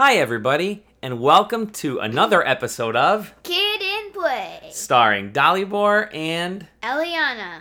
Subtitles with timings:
[0.00, 4.70] Hi, everybody, and welcome to another episode of Kid in Play.
[4.72, 7.60] starring Dalibor and Eliana.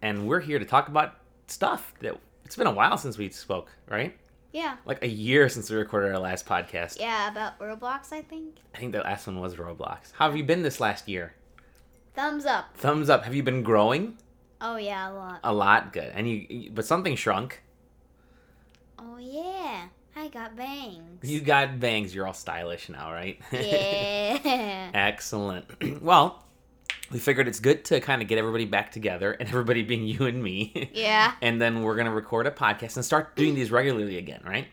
[0.00, 1.16] and we're here to talk about
[1.46, 4.16] stuff that it's been a while since we spoke, right?
[4.50, 4.76] Yeah.
[4.86, 6.98] Like a year since we recorded our last podcast.
[6.98, 8.56] Yeah, about Roblox, I think.
[8.74, 10.12] I think the last one was Roblox.
[10.14, 11.34] How have you been this last year?
[12.14, 12.74] Thumbs up.
[12.78, 13.24] Thumbs up.
[13.24, 14.16] Have you been growing
[14.62, 15.40] Oh, yeah, a lot.
[15.44, 15.92] a lot?
[15.92, 16.12] Good.
[16.14, 17.62] And you- but something shrunk.
[18.98, 19.67] Oh, yeah.
[20.28, 21.00] I got bangs.
[21.22, 22.14] You got bangs.
[22.14, 23.40] You're all stylish now, right?
[23.50, 24.90] Yeah.
[24.94, 25.64] Excellent.
[26.02, 26.44] well,
[27.10, 30.26] we figured it's good to kind of get everybody back together and everybody being you
[30.26, 30.90] and me.
[30.92, 31.32] yeah.
[31.42, 34.66] and then we're going to record a podcast and start doing these regularly again, right?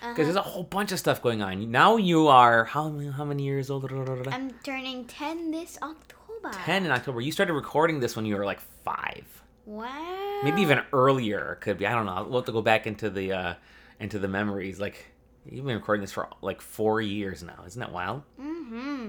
[0.00, 0.22] Because Uh-huh.
[0.24, 1.70] there's a whole bunch of stuff going on.
[1.72, 3.90] Now you are how many, how many years old?
[4.30, 6.50] I'm turning 10 this October.
[6.64, 7.20] 10 in October.
[7.20, 9.42] You started recording this when you were like 5.
[9.66, 10.40] Wow.
[10.44, 11.86] Maybe even earlier could be.
[11.88, 12.24] I don't know.
[12.28, 13.54] We'll have to go back into the uh
[14.02, 15.12] into the memories like
[15.50, 17.64] You've been recording this for like four years now.
[17.66, 18.22] Isn't that wild?
[18.40, 19.08] Mm-hmm.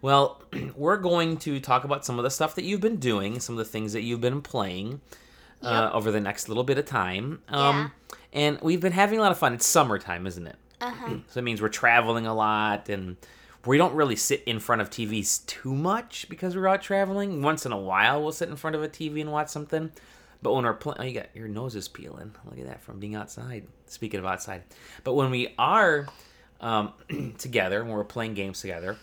[0.00, 0.40] Well,
[0.76, 3.58] we're going to talk about some of the stuff that you've been doing, some of
[3.58, 5.02] the things that you've been playing
[5.62, 7.42] uh, over the next little bit of time.
[7.48, 7.92] Um,
[8.32, 9.52] And we've been having a lot of fun.
[9.52, 10.56] It's summertime, isn't it?
[10.80, 11.16] Uh-huh.
[11.28, 13.16] So it means we're traveling a lot and
[13.66, 17.42] we don't really sit in front of TVs too much because we're out traveling.
[17.42, 19.92] Once in a while, we'll sit in front of a TV and watch something.
[20.44, 22.34] But when we're playing, oh, you got your nose is peeling.
[22.44, 23.64] Look at that from being outside.
[23.86, 24.62] Speaking of outside,
[25.02, 26.06] but when we are
[26.60, 26.92] um,
[27.38, 28.98] together, when we're playing games together,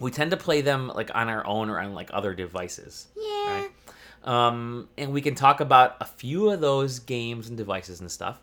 [0.00, 3.08] we tend to play them like on our own or on like other devices.
[3.14, 3.60] Yeah.
[3.60, 3.70] Right.
[4.24, 8.38] Um, and we can talk about a few of those games and devices and stuff.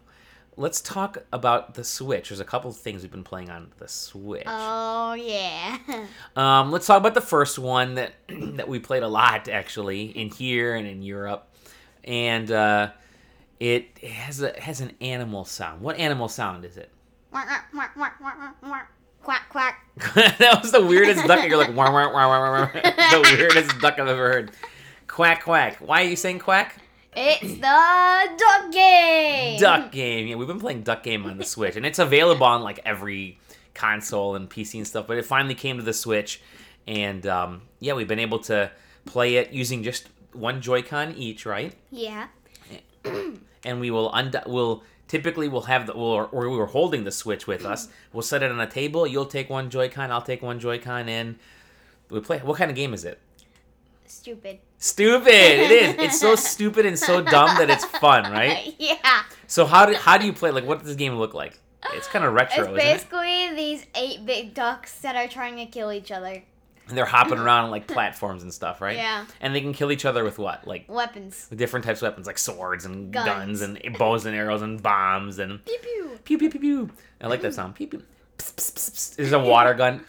[0.58, 2.30] Let's talk about the Switch.
[2.30, 4.44] There's a couple of things we've been playing on the Switch.
[4.46, 5.80] Oh, yeah.
[6.36, 10.30] Um, let's talk about the first one that that we played a lot actually in
[10.30, 11.51] here and in Europe,
[12.04, 12.92] and uh,
[13.60, 15.82] it has a has an animal sound.
[15.82, 16.90] What animal sound is it?
[19.24, 19.76] Quack, quack,
[20.40, 21.48] that was the weirdest duck.
[21.48, 22.66] You're like wah, wah, wah.
[22.74, 24.52] the weirdest duck I've ever heard.
[25.08, 25.78] Quack quack.
[25.78, 26.82] Why are you saying quack?
[27.16, 29.60] It's the duck game.
[29.60, 30.28] Duck game.
[30.28, 33.38] Yeah, we've been playing Duck game on the Switch, and it's available on like every
[33.74, 35.08] console and PC and stuff.
[35.08, 36.42] But it finally came to the Switch,
[36.88, 38.72] and um, yeah, we've been able to
[39.06, 41.74] play it using just one Joy-Con each, right?
[41.92, 42.28] Yeah.
[43.64, 47.12] And we will und- we'll typically we'll have the we'll, or we were holding the
[47.12, 47.88] Switch with us.
[48.14, 49.06] We'll set it on a table.
[49.06, 50.12] You'll take one Joy-Con.
[50.12, 51.38] I'll take one Joy-Con, and
[52.10, 52.40] we play.
[52.40, 53.20] What kind of game is it?
[54.08, 54.60] Stupid.
[54.78, 55.28] Stupid.
[55.34, 55.96] It is.
[56.00, 58.76] It's so stupid and so dumb that it's fun, right?
[58.80, 59.24] yeah.
[59.48, 60.52] So how do how do you play?
[60.52, 61.60] Like, what does this game look like?
[61.94, 62.94] It's kind of retro, It's isn't it?
[62.94, 66.44] basically these eight big ducks that are trying to kill each other.
[66.88, 68.98] And they're hopping around on like platforms and stuff, right?
[68.98, 69.26] Yeah.
[69.40, 70.68] And they can kill each other with what?
[70.68, 71.48] Like Weapons.
[71.56, 73.62] different types of weapons, like swords and guns, Guns.
[73.62, 76.20] and bows and arrows and bombs and Pew pew.
[76.26, 76.90] pew pew pew pew.
[77.22, 77.76] I like that sound.
[77.76, 78.04] Pew pew.
[78.38, 79.16] Pss, pss, pss.
[79.16, 80.04] There's a water gun.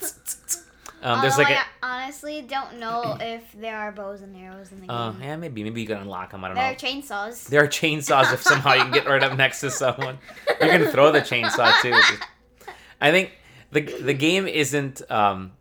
[1.05, 1.61] Um, there's Although like a.
[1.87, 4.91] I honestly don't know if there are bows and arrows in the game.
[4.97, 6.45] Uh, yeah, maybe maybe you can unlock them.
[6.45, 6.77] I don't there know.
[6.79, 7.47] There are chainsaws.
[7.49, 10.19] There are chainsaws if somehow you can get right up next to someone.
[10.49, 11.93] You can throw the chainsaw too.
[13.01, 13.33] I think
[13.73, 15.53] the the game isn't um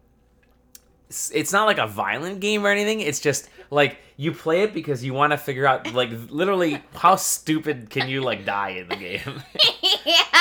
[1.33, 2.99] it's- not like a violent game or anything.
[3.01, 7.15] It's just like you play it because you want to figure out like literally how
[7.15, 9.41] stupid can you like die in the game,
[10.05, 10.23] yeah.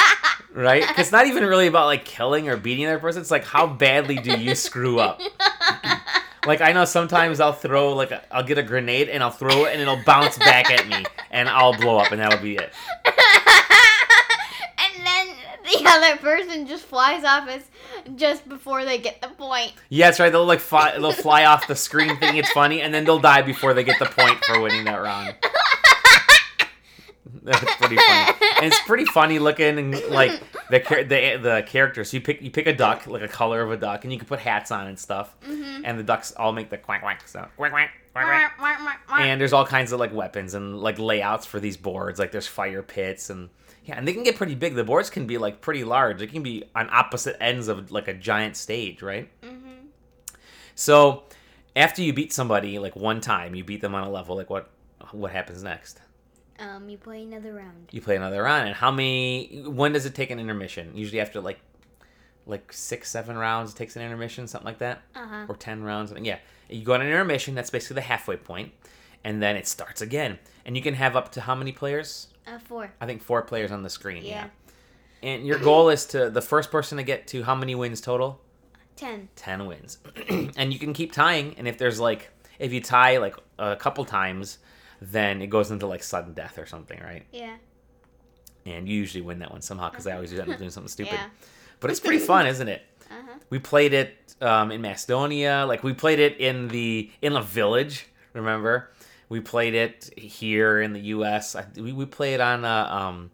[0.54, 0.84] right?
[0.98, 3.20] it's not even really about like killing or beating the other person.
[3.22, 5.20] It's like how badly do you screw up?
[6.46, 9.66] Like I know sometimes I'll throw like a, I'll get a grenade and I'll throw
[9.66, 12.72] it and it'll bounce back at me and I'll blow up and that'll be it.
[15.90, 17.62] And then the other person just flies off as
[18.16, 19.72] just before they get the point.
[19.88, 20.30] Yeah, that's right.
[20.30, 23.42] They'll like fly, they'll fly off the screen thinking it's funny, and then they'll die
[23.42, 25.34] before they get the point for winning that round.
[27.42, 28.36] That's pretty funny.
[28.56, 30.32] And it's pretty funny looking, and like
[30.70, 32.12] the the the characters.
[32.12, 34.28] You pick you pick a duck, like a color of a duck, and you can
[34.28, 35.34] put hats on and stuff.
[35.42, 35.84] Mm-hmm.
[35.84, 37.48] And the ducks all make the quack quack sound.
[37.56, 39.20] Quack quack quack quack.
[39.20, 42.18] And there's all kinds of like weapons and like layouts for these boards.
[42.18, 43.48] Like there's fire pits and
[43.84, 44.74] yeah, and they can get pretty big.
[44.74, 46.18] The boards can be like pretty large.
[46.18, 49.28] They can be on opposite ends of like a giant stage, right?
[49.42, 49.86] Mhm.
[50.74, 51.24] So
[51.76, 54.36] after you beat somebody like one time, you beat them on a level.
[54.36, 54.70] Like what
[55.12, 56.00] what happens next?
[56.58, 57.88] Um, you play another round.
[57.90, 58.66] You play another round.
[58.68, 59.62] And how many?
[59.66, 60.92] When does it take an intermission?
[60.94, 61.58] Usually after like
[62.46, 65.44] like six seven rounds, it takes an intermission, something like that, Uh huh.
[65.48, 66.12] or ten rounds.
[66.20, 66.38] Yeah,
[66.68, 67.54] you go on an intermission.
[67.54, 68.72] That's basically the halfway point,
[69.24, 70.38] and then it starts again.
[70.66, 72.28] And you can have up to how many players?
[72.50, 72.92] Uh, four.
[73.00, 74.24] I think four players on the screen.
[74.24, 74.48] Yeah.
[75.22, 78.40] And your goal is to the first person to get to how many wins total?
[78.96, 79.28] Ten.
[79.36, 79.98] 10 wins.
[80.56, 81.54] and you can keep tying.
[81.58, 84.58] And if there's like, if you tie like a couple times,
[85.00, 87.24] then it goes into like sudden death or something, right?
[87.32, 87.56] Yeah.
[88.66, 91.12] And you usually win that one somehow because I always end up doing something stupid.
[91.18, 91.26] Yeah.
[91.80, 92.82] but it's pretty fun, isn't it?
[93.10, 93.38] Uh-huh.
[93.48, 95.64] We played it um, in Macedonia.
[95.66, 98.06] Like we played it in the in a village.
[98.34, 98.90] Remember,
[99.30, 101.56] we played it here in the U.S.
[101.56, 102.66] I, we we played it on.
[102.66, 103.30] Uh, um,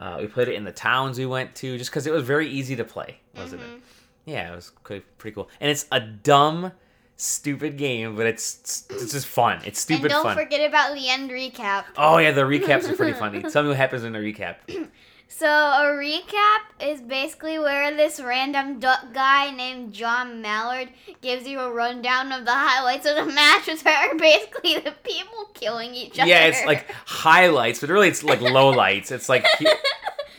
[0.00, 2.48] uh, we played it in the towns we went to, just because it was very
[2.48, 3.74] easy to play, wasn't Mm-hmm.
[3.76, 3.82] it?
[4.26, 5.48] Yeah, it was pretty, pretty cool.
[5.60, 6.72] And it's a dumb,
[7.16, 9.60] stupid game, but it's it's just fun.
[9.64, 10.36] It's stupid And don't fun.
[10.36, 11.84] forget about the end recap.
[11.96, 13.42] Oh yeah, the recaps are pretty funny.
[13.42, 14.56] Tell me what happens in the recap.
[15.28, 20.90] So a recap is basically where this random duck guy named John Mallard
[21.20, 25.50] gives you a rundown of the highlights of the match, which are basically the people
[25.54, 26.28] killing each other.
[26.28, 29.10] Yeah, it's like highlights, but really it's like lowlights.
[29.10, 29.68] It's like he-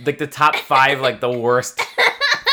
[0.05, 1.81] like the top five, like the worst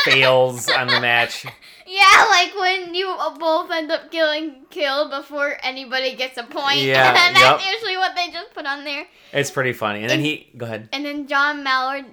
[0.03, 1.45] fails on the match.
[1.87, 6.79] yeah, like when you both end up killing killed before anybody gets a point.
[6.85, 7.73] Yeah, and that's yep.
[7.73, 9.05] usually what they just put on there.
[9.33, 10.01] It's pretty funny.
[10.01, 10.89] And then he go ahead.
[10.91, 12.05] And then John Mallard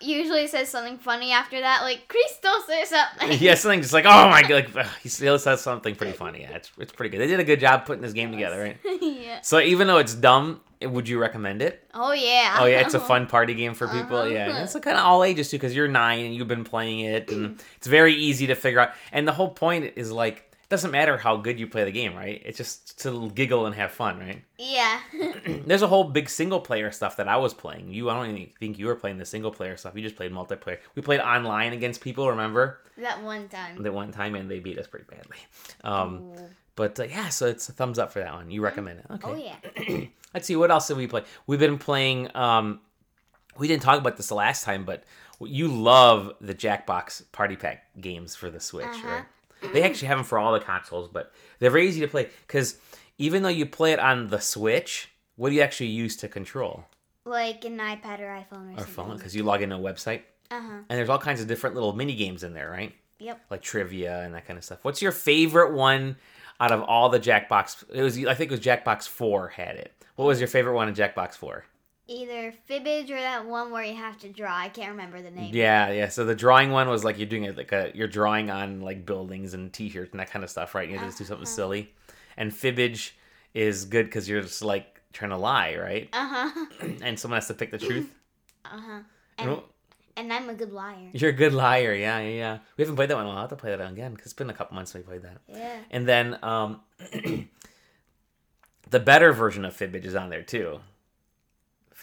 [0.00, 3.38] usually says something funny after that, like Christos or something.
[3.40, 6.42] yeah, something just like oh my god, like he still says something pretty funny.
[6.42, 7.20] Yeah, it's it's pretty good.
[7.20, 8.78] They did a good job putting this game together, right?
[9.02, 9.40] yeah.
[9.40, 11.88] So even though it's dumb, would you recommend it?
[11.94, 12.58] Oh yeah.
[12.60, 14.18] Oh yeah, it's a fun party game for people.
[14.18, 14.28] Uh-huh.
[14.28, 17.30] Yeah, it's kind of all ages too, because you're nine and you've been playing it,
[17.30, 18.92] and it's very easy to figure out.
[19.12, 22.14] And the whole point is like, it doesn't matter how good you play the game,
[22.16, 22.42] right?
[22.44, 24.42] It's just to giggle and have fun, right?
[24.58, 24.98] Yeah.
[25.66, 27.92] There's a whole big single player stuff that I was playing.
[27.92, 29.94] You, I don't even think you were playing the single player stuff.
[29.94, 30.78] You just played multiplayer.
[30.94, 32.28] We played online against people.
[32.30, 33.82] Remember that one time.
[33.82, 35.36] that one time, and they beat us pretty badly.
[35.84, 36.48] Um, Ooh.
[36.76, 38.50] but uh, yeah, so it's a thumbs up for that one.
[38.50, 39.06] You recommend it?
[39.10, 39.28] Okay.
[39.30, 40.06] Oh yeah.
[40.34, 41.22] Let's see what else did we play.
[41.46, 42.34] We've been playing.
[42.36, 42.80] Um,
[43.58, 45.04] we didn't talk about this the last time, but
[45.40, 49.08] you love the Jackbox Party Pack games for the Switch, Uh-huh.
[49.08, 49.24] right?
[49.72, 52.76] They actually have them for all the consoles, but they're very easy to play because
[53.18, 56.84] even though you play it on the Switch, what do you actually use to control
[57.24, 58.84] Like an iPad or iPhone or, or something.
[58.94, 59.16] phone?
[59.16, 60.72] Because you log into a website Uh huh.
[60.88, 62.92] and there's all kinds of different little mini games in there, right?
[63.20, 63.40] Yep.
[63.50, 64.80] Like trivia and that kind of stuff.
[64.82, 66.16] What's your favorite one
[66.60, 67.84] out of all the Jackbox?
[67.92, 69.92] It was I think it was Jackbox Four had it.
[70.16, 71.64] What was your favorite one in Jackbox Four?
[72.06, 74.54] Either Fibbage or that one where you have to draw.
[74.54, 75.54] I can't remember the name.
[75.54, 76.08] Yeah, yeah.
[76.08, 79.06] So the drawing one was like you're doing it like a you're drawing on like
[79.06, 80.88] buildings and T-shirts and that kind of stuff, right?
[80.88, 81.54] You just do something Uh-huh.
[81.56, 81.94] silly.
[82.36, 83.12] And fibbage
[83.54, 86.08] is good because you're just like trying to lie, right?
[86.12, 86.66] Uh huh.
[87.02, 88.14] And someone has to pick the truth.
[88.66, 89.00] Uh huh.
[89.38, 89.60] And,
[90.18, 91.08] and I'm a good liar.
[91.14, 91.94] You're a good liar.
[91.94, 92.58] Yeah, yeah, yeah.
[92.76, 93.26] We haven't played that one.
[93.26, 95.22] I'll have to play that again because it's been a couple months since we played
[95.22, 95.38] that.
[95.48, 95.78] Yeah.
[95.90, 96.80] And then um,
[98.90, 100.80] the better version of fibbage is on there too.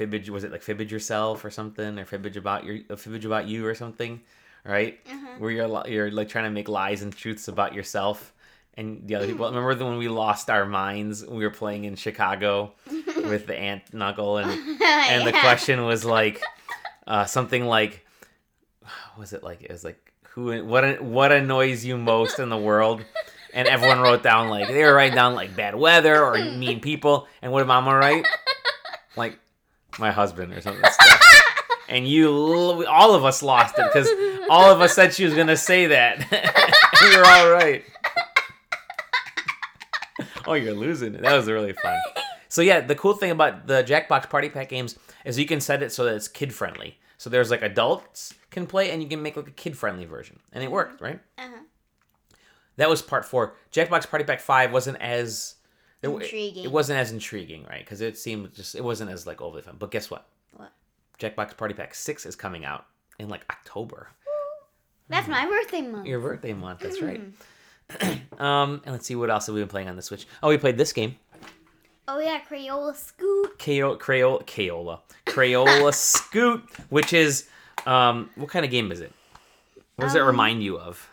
[0.02, 3.66] Fibbage was it like fibbage yourself or something, or fibbage about your fibbage about you
[3.68, 4.22] or something,
[4.66, 5.00] right?
[5.08, 5.28] Uh-huh.
[5.38, 8.34] Where you're you're like trying to make lies and truths about yourself
[8.76, 9.46] and the other people.
[9.46, 11.26] Remember the- when we lost our minds?
[11.26, 12.74] We were playing in Chicago
[13.16, 14.50] with the ant knuckle, and
[14.82, 16.42] and the question was like
[17.06, 18.06] uh, something like,
[19.18, 23.04] was it like it was like who what what annoys you most in the world?
[23.54, 27.28] And everyone wrote down like they were writing down like bad weather or mean people.
[27.42, 28.26] And what did Mama write?
[29.18, 29.38] Like
[30.00, 30.84] my husband or something.
[31.90, 34.10] And you, all of us lost it because
[34.50, 36.20] all of us said she was gonna say that.
[37.02, 37.84] we were all right.
[40.48, 41.22] Oh, you're losing it.
[41.22, 42.00] That was really fun.
[42.48, 45.84] So yeah, the cool thing about the Jackbox Party Pack games is you can set
[45.84, 46.98] it so that it's kid friendly.
[47.18, 50.40] So there's like adults can play, and you can make like a kid friendly version,
[50.52, 51.20] and it worked, right?
[51.38, 51.62] Uh-huh.
[52.78, 53.56] That was part four.
[53.72, 55.56] Jackbox Party Pack Five wasn't as
[56.04, 56.64] it, Intriguing.
[56.64, 57.84] It wasn't as intriguing, right?
[57.84, 59.76] Because it seemed just it wasn't as like overly fun.
[59.78, 60.26] But guess what?
[60.56, 60.72] What?
[61.20, 62.86] Jackbox Party Pack Six is coming out
[63.20, 64.10] in like October.
[65.10, 66.08] That's my birthday month.
[66.08, 66.80] Your birthday month.
[66.80, 67.22] That's right.
[68.40, 70.26] um, and let's see what else have we been playing on the Switch.
[70.42, 71.16] Oh, we played this game.
[72.08, 73.60] Oh yeah, Crayola Scoot.
[73.60, 77.48] Crayola, Crayola, Crayola, Crayola Scoot, which is
[77.86, 79.12] um, what kind of game is it?
[79.98, 81.08] What does it Um, remind you of?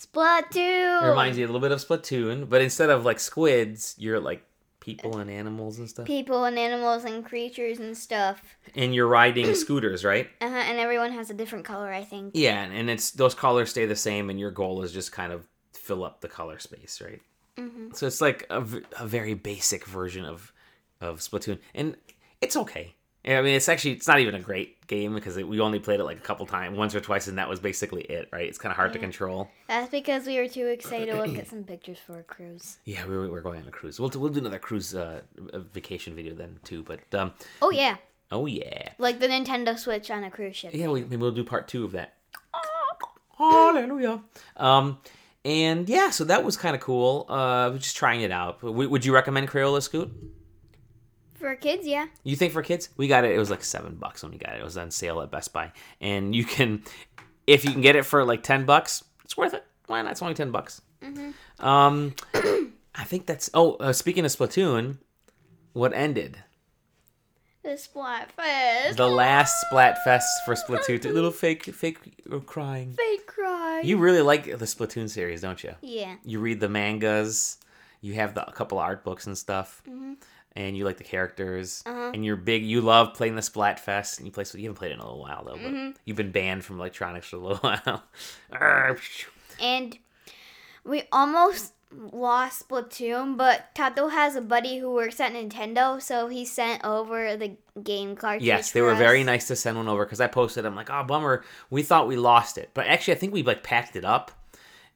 [0.00, 1.02] Splatoon.
[1.02, 4.42] It reminds you a little bit of Splatoon, but instead of like squids, you're like
[4.80, 6.06] people and animals and stuff.
[6.06, 8.42] People and animals and creatures and stuff.
[8.74, 10.28] And you're riding scooters, right?
[10.40, 12.32] Uh-huh, and everyone has a different color, I think.
[12.34, 15.46] Yeah, and- it's those colors stay the same, and your goal is just kind of
[15.72, 17.20] fill up the color space, right?
[17.58, 17.92] Mm-hmm.
[17.92, 18.60] So it's like a
[19.06, 20.52] very basic version of
[21.00, 21.96] of Splatoon, and
[22.40, 22.94] it's okay.
[23.26, 26.00] I mean, it's actually it's not even a great game because it, we only played
[26.00, 28.46] it like a couple times, once or twice, and that was basically it, right?
[28.48, 29.50] It's kind of hard to control.
[29.68, 32.78] That's because we were too excited to look at some pictures for a cruise.
[32.86, 34.00] Yeah, we were, we're going on a cruise.
[34.00, 35.20] We'll do- we'll do another cruise uh,
[35.72, 36.82] vacation video then too.
[36.82, 37.96] But um, Oh yeah,
[38.32, 40.70] oh yeah, like the Nintendo Switch on a cruise ship.
[40.72, 42.14] yeah, we, maybe we'll do part two of that.
[43.38, 44.20] Hallelujah.
[44.56, 44.98] Um,
[45.44, 47.26] and yeah, so that was kind of cool.
[47.28, 48.60] Uh, just trying it out.
[48.60, 50.10] W- would you recommend Crayola Scoot?
[51.40, 52.06] For kids, yeah.
[52.22, 52.90] You think for kids?
[52.98, 53.32] We got it.
[53.34, 54.60] It was like seven bucks when we got it.
[54.60, 56.82] It was on sale at Best Buy, and you can.
[57.46, 59.64] if you can get it for like ten bucks, it's worth it.
[59.86, 60.12] Why not?
[60.12, 60.82] It's only ten bucks.
[61.02, 61.64] Mm-hmm.
[61.66, 62.14] Um,
[62.94, 63.48] I think that's.
[63.54, 64.98] Oh, uh, speaking of Splatoon,
[65.72, 66.36] what ended?
[67.62, 68.96] The Splatfest.
[68.96, 71.00] The last Splatfest for Splatoon.
[71.00, 71.12] two.
[71.12, 71.98] Little fake, fake
[72.30, 72.92] uh, crying.
[72.92, 73.80] fake cry.
[73.82, 75.74] You really like the Splatoon series, don't you?
[75.80, 76.16] Yeah.
[76.22, 77.56] You read the mangas.
[78.02, 79.82] You have the, a couple art books and stuff.
[80.56, 81.82] And you like the characters.
[81.86, 82.10] Uh-huh.
[82.12, 82.64] And you're big.
[82.64, 84.18] You love playing the Splatfest.
[84.18, 84.44] And you play.
[84.44, 85.52] so You haven't played it in a little while though.
[85.52, 85.90] But Mm-hmm.
[86.04, 88.02] you've been banned from electronics for a little while.
[89.60, 89.98] And
[90.84, 96.44] we almost lost Splatoon, but Tato has a buddy who works at Nintendo, so he
[96.44, 98.44] sent over the game cartridge.
[98.44, 100.64] Yes, they were very nice to send one over because I posted.
[100.64, 103.62] I'm like, oh bummer, we thought we lost it, but actually I think we like
[103.64, 104.30] packed it up,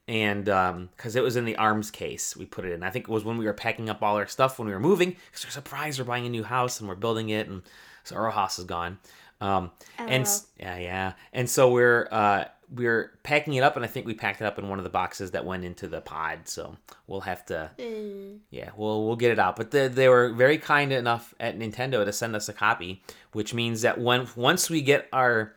[0.06, 2.82] and because it was in the arms case, we put it in.
[2.82, 4.80] I think it was when we were packing up all our stuff when we were
[4.80, 7.62] moving because we're surprised we're buying a new house and we're building it, and
[8.04, 8.99] so our house is gone.
[9.40, 10.26] Um, and
[10.58, 12.44] yeah, yeah, and so we're uh,
[12.75, 14.90] we're packing it up, and I think we packed it up in one of the
[14.90, 16.40] boxes that went into the pod.
[16.44, 18.38] So we'll have to Mm.
[18.50, 19.56] yeah, well, we'll get it out.
[19.56, 23.52] But they, they were very kind enough at Nintendo to send us a copy, which
[23.54, 25.54] means that when once we get our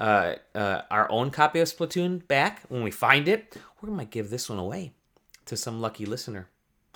[0.00, 4.30] uh, uh, our own copy of Splatoon back, when we find it, we're gonna give
[4.30, 4.92] this one away
[5.46, 6.48] to some lucky listener.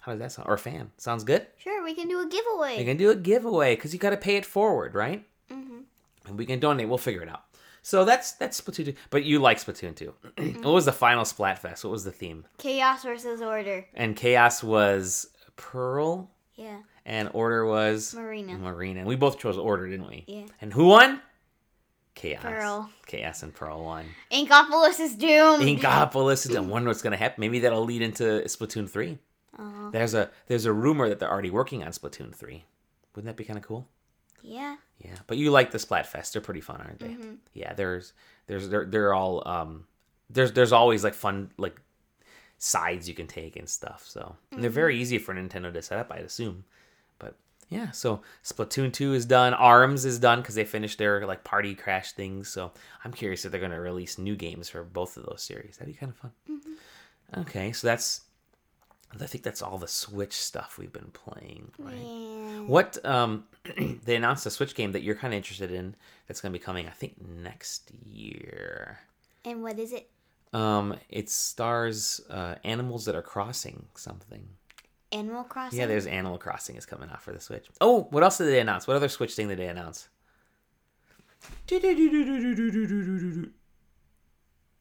[0.02, 0.48] How does that sound?
[0.48, 0.90] Or fan?
[0.96, 1.46] Sounds good.
[1.58, 2.76] Sure, we can do a giveaway.
[2.78, 5.24] We can do a giveaway because you got to pay it forward, right?
[5.48, 5.78] Mm-hmm.
[6.26, 6.88] And we can donate.
[6.88, 7.44] We'll figure it out.
[7.82, 8.94] So that's that's Splatoon 2.
[9.10, 10.14] But you like Splatoon 2.
[10.62, 11.84] what was the final Splatfest?
[11.84, 12.44] What was the theme?
[12.58, 13.86] Chaos versus Order.
[13.94, 16.78] And Chaos was Pearl, Yeah.
[17.06, 18.58] and Order was Marina.
[18.58, 19.00] Marina.
[19.00, 20.24] And we both chose Order, didn't we?
[20.26, 20.46] Yeah.
[20.60, 21.20] And who won?
[22.14, 22.42] Chaos.
[22.42, 22.90] Pearl.
[23.06, 24.04] Chaos and Pearl 1.
[24.32, 25.62] Inkopolis is doomed.
[25.64, 26.54] Inkopolis.
[26.54, 27.40] I wonder what's gonna happen.
[27.40, 29.18] Maybe that'll lead into Splatoon 3.
[29.58, 32.64] Uh, There's a there's a rumor that they're already working on Splatoon 3.
[33.14, 33.86] Wouldn't that be kind of cool?
[34.42, 34.76] yeah.
[34.98, 36.32] Yeah, but you like the Splatfest.
[36.32, 37.08] They're pretty fun, aren't they?
[37.08, 37.38] Mhm.
[37.54, 38.12] Yeah, there's
[38.46, 39.86] there's they're they're all um
[40.30, 41.80] there's there's always like fun like
[42.58, 44.04] sides you can take and stuff.
[44.06, 46.64] So and they're very easy for Nintendo to set up, I'd assume.
[47.18, 47.34] But
[47.72, 49.54] yeah, so Splatoon 2 is done.
[49.54, 52.48] ARMS is done because they finished their like party crash things.
[52.48, 52.70] So
[53.02, 55.78] I'm curious if they're going to release new games for both of those series.
[55.78, 56.32] That'd be kind of fun.
[57.38, 58.22] Okay, so that's
[59.20, 61.94] I think that's all the Switch stuff we've been playing, right?
[61.96, 62.60] Yeah.
[62.66, 63.44] What um
[64.04, 65.94] they announced a Switch game that you're kind of interested in
[66.26, 69.00] that's going to be coming I think next year.
[69.46, 70.10] And what is it?
[70.52, 74.46] Um it stars uh animals that are crossing something.
[75.12, 75.78] Animal Crossing.
[75.78, 77.66] Yeah, there's Animal Crossing is coming out for the Switch.
[77.80, 78.86] Oh, what else did they announce?
[78.86, 80.08] What other Switch thing did they announce?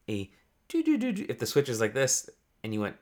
[0.08, 0.30] A
[0.74, 2.30] if the Switch is like this
[2.64, 2.96] and you went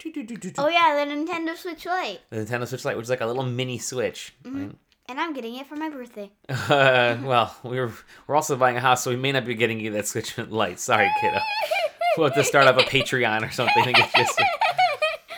[0.59, 2.21] Oh yeah, the Nintendo Switch Lite.
[2.31, 4.73] the Nintendo Switch Lite, which is like a little mini Switch, right?
[5.09, 6.31] And I'm getting it for my birthday.
[6.49, 7.93] Uh, well, we're
[8.27, 10.81] we're also buying a house, so we may not be getting you that Switch Lite.
[10.81, 11.39] Sorry, kiddo.
[12.19, 14.27] We'll have to start up a Patreon or something to get you.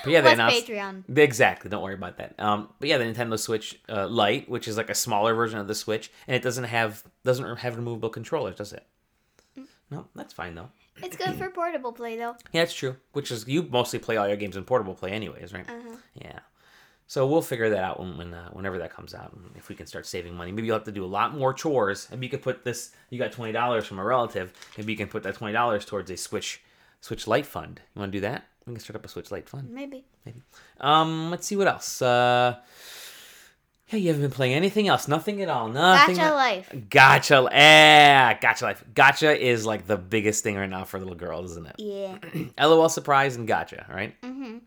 [0.04, 1.18] But yeah, they announced Patreon?
[1.18, 1.70] exactly.
[1.70, 2.34] Don't worry about that.
[2.38, 5.68] Um, but yeah, the Nintendo Switch uh, Lite, which is like a smaller version of
[5.68, 8.84] the Switch, and it doesn't have doesn't have removable controllers, does it?
[9.90, 10.70] No, that's fine though.
[11.02, 12.36] It's good for portable play though.
[12.52, 12.96] Yeah, it's true.
[13.12, 15.68] Which is you mostly play all your games in portable play, anyways, right?
[15.68, 15.96] Uh-huh.
[16.14, 16.38] Yeah.
[17.06, 19.36] So we'll figure that out when, when uh, whenever that comes out.
[19.54, 22.08] If we can start saving money, maybe you'll have to do a lot more chores.
[22.10, 22.92] Maybe you could put this.
[23.10, 24.52] You got twenty dollars from a relative.
[24.78, 26.62] Maybe you can put that twenty dollars towards a Switch
[27.02, 27.80] Switch Lite fund.
[27.94, 28.44] You want to do that?
[28.66, 29.70] We can start up a Switch Lite fund.
[29.70, 30.04] Maybe.
[30.80, 32.00] Um, let's see what else.
[32.00, 32.56] Uh,
[33.88, 35.08] yeah, you haven't been playing anything else.
[35.08, 35.68] Nothing at all.
[35.68, 36.16] Nothing.
[36.16, 36.74] Gacha Life.
[36.88, 37.48] Gotcha.
[37.50, 38.84] Yeah, Gacha Life.
[38.94, 41.76] Gotcha is like the biggest thing right now for little girls, isn't it?
[41.78, 42.16] Yeah.
[42.66, 44.18] LOL surprise and Gotcha, right?
[44.22, 44.58] mm-hmm.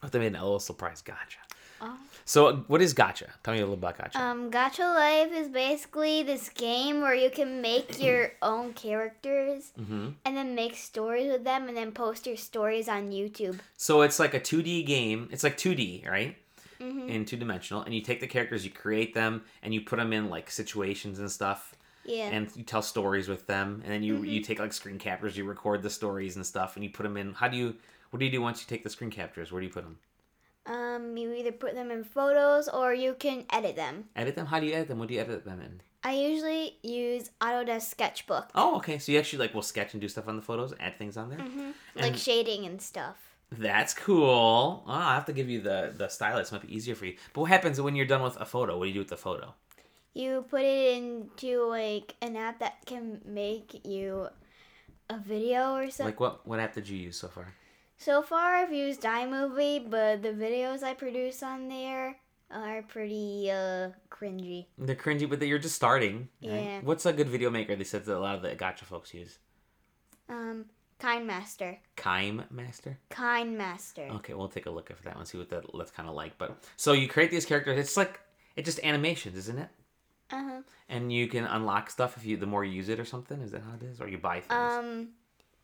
[0.00, 1.38] What they made an LOL surprise Gotcha.
[1.80, 1.96] Oh.
[2.24, 3.26] So what is Gotcha?
[3.42, 4.20] Tell me a little about Gotcha.
[4.20, 10.08] Um, Gacha Life is basically this game where you can make your own characters hmm
[10.24, 13.58] and then make stories with them and then post your stories on YouTube.
[13.76, 15.28] So it's like a 2D game.
[15.32, 16.36] It's like 2D, right?
[16.80, 17.08] Mm-hmm.
[17.08, 20.12] In two dimensional, and you take the characters, you create them, and you put them
[20.12, 22.28] in like situations and stuff, Yeah.
[22.28, 25.44] and you tell stories with them, and then you you take like screen captures, you
[25.44, 27.32] record the stories and stuff, and you put them in.
[27.34, 27.74] How do you?
[28.10, 29.50] What do you do once you take the screen captures?
[29.50, 29.98] Where do you put them?
[30.68, 34.04] Um, you either put them in photos or you can edit them.
[34.14, 34.46] Edit them?
[34.46, 34.98] How do you edit them?
[34.98, 35.80] What do you edit them in?
[36.04, 38.50] I usually use Autodesk Sketchbook.
[38.54, 38.98] Oh, okay.
[38.98, 41.30] So you actually like will sketch and do stuff on the photos, add things on
[41.30, 41.40] there.
[41.40, 43.16] hmm Like shading and stuff.
[43.50, 44.84] That's cool.
[44.86, 46.52] Oh, I have to give you the the stylus.
[46.52, 47.16] Might be easier for you.
[47.32, 48.76] But what happens when you're done with a photo?
[48.78, 49.54] What do you do with the photo?
[50.14, 54.28] You put it into like an app that can make you
[55.10, 56.06] a video or something.
[56.06, 57.54] Like what what app did you use so far?
[57.98, 62.16] So far, I've used iMovie, but the videos I produce on there
[62.50, 64.66] are pretty uh cringy.
[64.78, 66.28] They're cringy, but you're just starting.
[66.42, 66.52] right?
[66.62, 66.80] Yeah.
[66.82, 67.74] What's a good video maker?
[67.76, 69.38] They said that a lot of the gotcha folks use.
[70.28, 70.66] Um,
[71.00, 71.78] KineMaster.
[71.96, 72.98] Kime Master.
[73.10, 74.14] KineMaster.
[74.16, 76.38] Okay, we'll take a look at that one, see what that that's kind of like.
[76.38, 77.78] But so you create these characters.
[77.78, 78.20] It's like
[78.56, 79.68] it's just animations, isn't it?
[80.30, 80.60] Uh huh.
[80.88, 83.40] And you can unlock stuff if you the more you use it or something.
[83.40, 84.00] Is that how it is?
[84.00, 84.52] Or you buy things?
[84.74, 85.08] Um,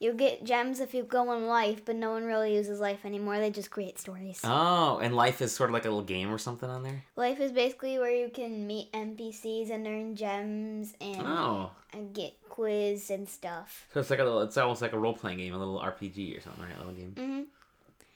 [0.00, 3.38] you get gems if you go in life, but no one really uses life anymore.
[3.38, 4.40] They just create stories.
[4.44, 7.04] oh, and life is sort of like a little game or something on there.
[7.16, 12.34] Life is basically where you can meet NPCs and earn gems and, Oh, and get
[12.48, 13.86] quiz and stuff.
[13.94, 14.42] so it's like a little.
[14.42, 16.74] It's almost like a role playing game, a little RPG or something, right?
[16.76, 17.14] A little game.
[17.16, 17.42] hmm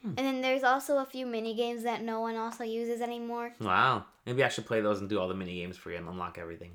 [0.00, 0.10] Hmm.
[0.16, 3.52] And then there's also a few mini games that no one also uses anymore.
[3.60, 4.04] Wow.
[4.26, 6.38] Maybe I should play those and do all the mini games for you and unlock
[6.38, 6.70] everything.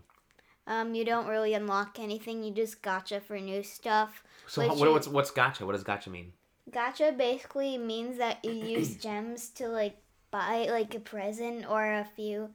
[0.65, 2.43] Um, you don't really unlock anything.
[2.43, 4.23] You just gotcha for new stuff.
[4.47, 5.65] So how- what's what's gotcha?
[5.65, 6.33] What does gotcha mean?
[6.71, 9.97] Gotcha basically means that you use gems to like
[10.31, 12.49] buy like a present or a few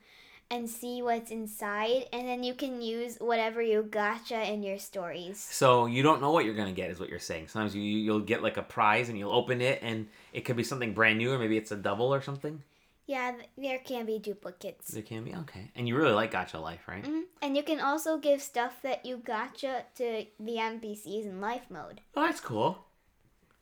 [0.51, 5.39] and see what's inside and then you can use whatever you gotcha in your stories.
[5.39, 7.49] So you don't know what you're gonna get, is what you're saying.
[7.49, 10.65] Sometimes you you'll get like a prize and you'll open it and it could be
[10.65, 12.63] something brand new or maybe it's a double or something.
[13.09, 14.89] Yeah, there can be duplicates.
[14.89, 15.71] There can be okay.
[15.75, 17.05] And you really like gacha life, right?
[17.05, 21.63] hmm And you can also give stuff that you gotcha to the NPCs in life
[21.71, 22.03] mode.
[22.15, 22.85] Oh, that's cool.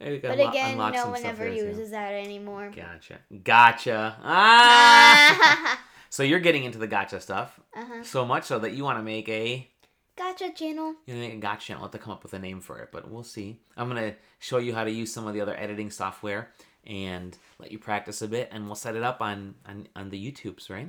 [0.01, 0.31] There you go.
[0.31, 2.73] But Unlo- again, no one ever uses that anymore.
[2.75, 3.21] Gotcha.
[3.45, 4.17] Gotcha.
[4.21, 5.81] Ah!
[6.11, 8.03] so you're getting into the gotcha stuff uh-huh.
[8.03, 9.71] so much so that you want to make a
[10.19, 10.95] Gotcha channel.
[11.07, 11.83] you know, make a gotcha channel.
[11.83, 13.61] I'll have to come up with a name for it, but we'll see.
[13.77, 16.51] I'm gonna show you how to use some of the other editing software
[16.87, 20.33] and let you practice a bit, and we'll set it up on on, on the
[20.33, 20.89] YouTubes, right?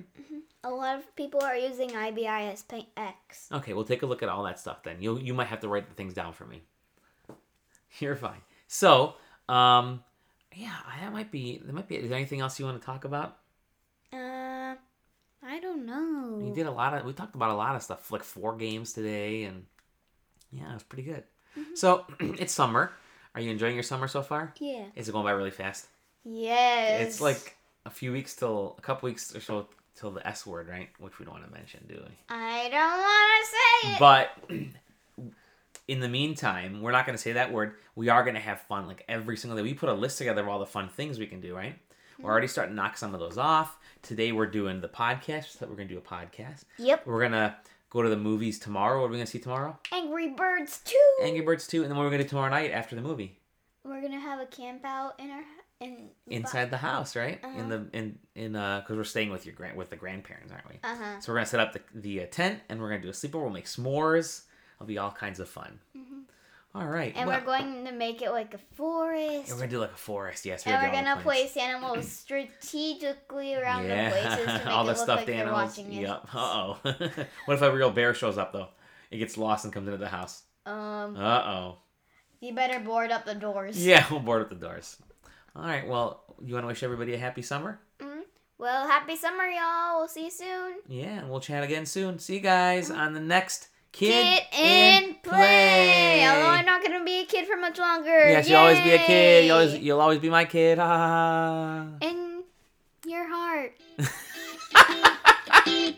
[0.64, 3.48] A lot of people are using IBIS Paint X.
[3.52, 5.02] Okay, we'll take a look at all that stuff then.
[5.02, 6.64] You you might have to write the things down for me.
[8.00, 8.42] You're fine.
[8.68, 9.16] So,
[9.48, 10.04] um,
[10.56, 11.96] yeah, that might be that might be.
[11.96, 13.38] Is there anything else you want to talk about?
[14.12, 14.76] Uh,
[15.44, 16.40] I don't know.
[16.42, 17.06] We did a lot of.
[17.06, 19.66] We talked about a lot of stuff, like four games today, and
[20.52, 21.24] yeah, it was pretty good.
[21.76, 22.92] So it's summer.
[23.38, 24.52] Are you enjoying your summer so far?
[24.60, 24.86] Yeah.
[24.96, 25.86] Is it going by really fast?
[26.26, 27.02] Yes.
[27.02, 30.68] It's like a few weeks till a couple weeks or so till the S word,
[30.68, 30.90] right?
[30.98, 32.16] Which we don't want to mention, do we?
[32.30, 34.00] I don't want to say it.
[34.00, 35.32] But
[35.88, 37.76] in the meantime, we're not going to say that word.
[37.94, 39.62] We are going to have fun like every single day.
[39.62, 41.76] We put a list together of all the fun things we can do, right?
[42.18, 42.26] We're mm-hmm.
[42.32, 43.78] already starting to knock some of those off.
[44.02, 45.60] Today we're doing the podcast.
[45.60, 46.64] So we're going to do a podcast.
[46.80, 47.06] Yep.
[47.06, 47.56] We're going to
[47.90, 49.00] go to the movies tomorrow.
[49.02, 49.78] What are we going to see tomorrow?
[49.92, 50.96] Angry Birds 2.
[51.24, 51.82] Angry Birds 2.
[51.84, 53.40] And then what are we going to do tomorrow night after the movie?
[53.84, 55.44] We're gonna have a camp out in our
[55.80, 57.40] in Inside the house, right?
[57.42, 57.68] In Uh-huh.
[57.70, 60.76] the in in uh because we're staying with your grand with the grandparents, aren't we?
[60.84, 61.20] Uh huh.
[61.22, 63.44] So we're gonna set up the, the uh, tent and we're gonna do a sleepover.
[63.44, 64.42] We'll make s'mores.
[64.76, 65.80] It'll be all kinds of fun.
[66.78, 67.10] All right.
[67.12, 67.20] Mm-hmm.
[67.20, 69.50] And well, we're going to make it like a forest.
[69.52, 70.46] we're gonna do like a forest.
[70.46, 70.66] Yes.
[70.66, 71.54] and we're gonna do all gonna the plants.
[71.54, 72.12] place animals
[72.68, 74.10] strategically around yeah.
[74.10, 75.78] the places to make all the stuffed like animals.
[75.78, 76.28] Yep.
[76.34, 76.78] Uh oh.
[77.46, 78.68] what if a real bear shows up though?
[79.12, 80.44] It gets lost and comes into the house.
[80.66, 81.78] Um, Uh oh.
[82.42, 83.84] you better board up the doors.
[83.86, 84.98] Yeah, we'll board up the doors.
[85.56, 85.88] All right.
[85.88, 87.80] Well, you want to wish everybody a happy summer?
[88.00, 88.22] Mhm.
[88.60, 90.00] Well, happy summer, y'all.
[90.00, 90.76] We'll see you soon.
[90.88, 92.20] Yeah, and we'll chat again soon.
[92.20, 96.24] See you guys on the next Kid, Kid in play.
[96.28, 98.30] Although I'm not gonna be a kid for much longer.
[98.30, 99.46] Yes, you'll always be a kid.
[99.46, 100.78] You'll always, you'll always be my kid.
[100.78, 101.84] Ha.
[102.02, 102.44] in
[103.08, 103.74] your heart.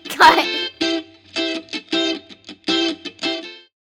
[0.09, 0.71] Cut.